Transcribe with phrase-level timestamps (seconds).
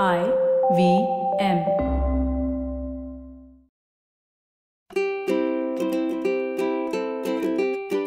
[0.00, 0.22] I
[0.74, 1.06] V
[1.38, 1.58] M.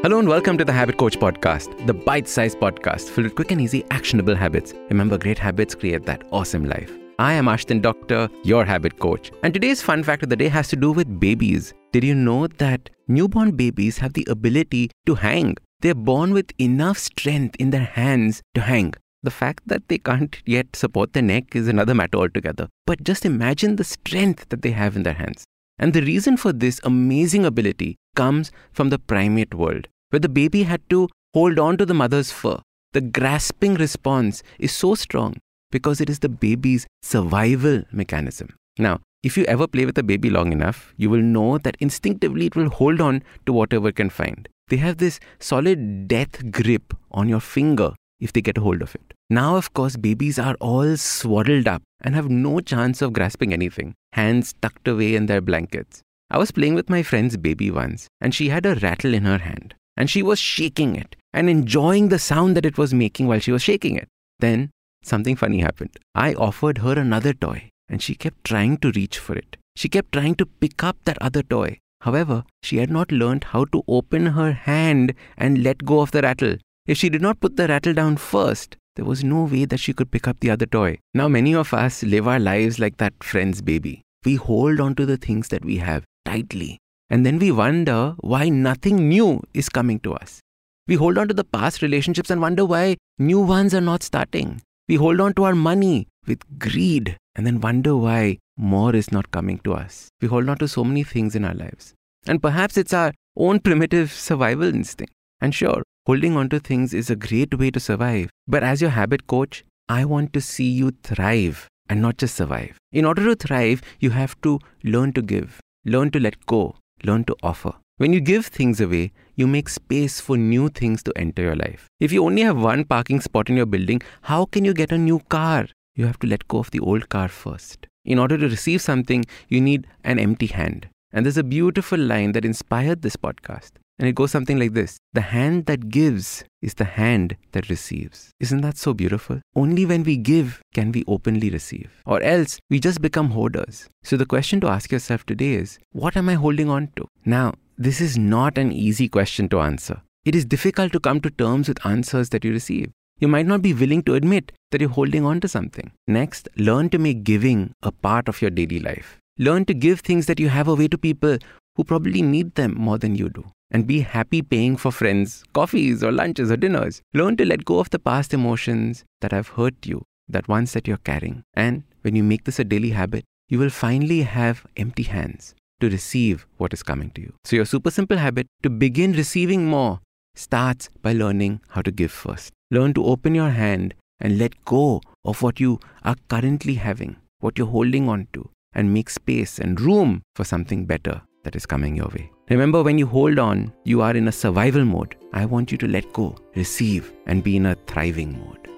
[0.02, 3.52] Hello and welcome to the Habit Coach Podcast, the bite sized podcast filled with quick
[3.52, 4.74] and easy actionable habits.
[4.90, 6.92] Remember, great habits create that awesome life.
[7.20, 9.32] I am Ashdin Doctor, your habit coach.
[9.44, 11.72] And today's fun fact of the day has to do with babies.
[11.92, 15.56] Did you know that newborn babies have the ability to hang?
[15.82, 18.96] They're born with enough strength in their hands to hang.
[19.26, 22.68] The fact that they can't yet support their neck is another matter altogether.
[22.86, 25.46] But just imagine the strength that they have in their hands.
[25.80, 30.62] And the reason for this amazing ability comes from the primate world, where the baby
[30.62, 32.60] had to hold on to the mother's fur.
[32.94, 35.38] The grasping response is so strong
[35.72, 38.56] because it is the baby's survival mechanism.
[38.78, 42.46] Now, if you ever play with a baby long enough, you will know that instinctively
[42.46, 44.48] it will hold on to whatever it can find.
[44.68, 48.94] They have this solid death grip on your finger if they get a hold of
[48.94, 49.15] it.
[49.30, 53.96] Now, of course, babies are all swaddled up and have no chance of grasping anything,
[54.14, 56.02] hands tucked away in their blankets.
[56.30, 59.40] I was playing with my friend's baby once, and she had a rattle in her
[59.40, 63.40] hand, and she was shaking it and enjoying the sound that it was making while
[63.40, 64.08] she was shaking it.
[64.40, 64.70] Then
[65.04, 65.98] something funny happened.
[66.14, 69.58] I offered her another toy, and she kept trying to reach for it.
[69.76, 71.80] She kept trying to pick up that other toy.
[72.02, 76.22] However, she had not learned how to open her hand and let go of the
[76.22, 76.58] rattle.
[76.86, 79.94] If she did not put the rattle down first, there was no way that she
[79.94, 81.00] could pick up the other toy.
[81.14, 84.02] Now, many of us live our lives like that friend's baby.
[84.24, 86.80] We hold on to the things that we have tightly,
[87.10, 90.40] and then we wonder why nothing new is coming to us.
[90.88, 94.62] We hold on to the past relationships and wonder why new ones are not starting.
[94.88, 99.32] We hold on to our money with greed and then wonder why more is not
[99.32, 100.10] coming to us.
[100.22, 101.94] We hold on to so many things in our lives.
[102.28, 105.14] And perhaps it's our own primitive survival instinct.
[105.42, 108.30] And sure, holding on to things is a great way to survive.
[108.48, 112.78] But as your habit coach, I want to see you thrive and not just survive.
[112.92, 117.24] In order to thrive, you have to learn to give, learn to let go, learn
[117.26, 117.74] to offer.
[117.98, 121.88] When you give things away, you make space for new things to enter your life.
[122.00, 124.98] If you only have one parking spot in your building, how can you get a
[124.98, 125.68] new car?
[125.96, 127.88] You have to let go of the old car first.
[128.04, 130.90] In order to receive something, you need an empty hand.
[131.14, 133.72] And there's a beautiful line that inspired this podcast.
[133.98, 138.32] And it goes something like this The hand that gives is the hand that receives.
[138.40, 139.42] Isn't that so beautiful?
[139.56, 143.88] Only when we give can we openly receive, or else we just become hoarders.
[144.04, 147.08] So the question to ask yourself today is What am I holding on to?
[147.24, 150.02] Now, this is not an easy question to answer.
[150.26, 152.92] It is difficult to come to terms with answers that you receive.
[153.20, 155.92] You might not be willing to admit that you're holding on to something.
[156.08, 159.20] Next, learn to make giving a part of your daily life.
[159.38, 161.38] Learn to give things that you have away to people
[161.76, 163.46] who probably need them more than you do.
[163.72, 167.02] And be happy paying for friends, coffees or lunches or dinners.
[167.14, 170.88] Learn to let go of the past emotions that have hurt you, that ones that
[170.88, 171.44] you're carrying.
[171.54, 175.90] And when you make this a daily habit, you will finally have empty hands to
[175.90, 177.34] receive what is coming to you.
[177.44, 180.00] So, your super simple habit to begin receiving more
[180.36, 182.52] starts by learning how to give first.
[182.72, 187.58] Learn to open your hand and let go of what you are currently having, what
[187.58, 191.96] you're holding on to, and make space and room for something better that is coming
[191.96, 192.30] your way.
[192.50, 195.16] Remember, when you hold on, you are in a survival mode.
[195.32, 198.70] I want you to let go, receive, and be in a thriving mode.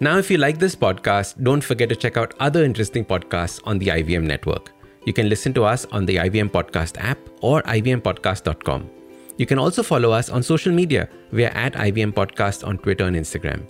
[0.00, 3.78] Now, if you like this podcast, don't forget to check out other interesting podcasts on
[3.78, 4.72] the IVM network.
[5.04, 8.90] You can listen to us on the IVM Podcast app or ivmpodcast.com.
[9.36, 11.08] You can also follow us on social media.
[11.30, 13.62] We are at IVM Podcast on Twitter and Instagram.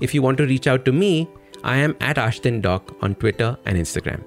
[0.00, 1.28] If you want to reach out to me,
[1.62, 4.24] I am at Ashdin Doc on Twitter and Instagram.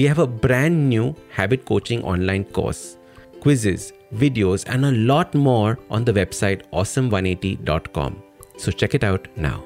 [0.00, 2.96] We have a brand new habit coaching online course,
[3.40, 8.22] quizzes, videos, and a lot more on the website awesome180.com.
[8.56, 9.62] So check it out now.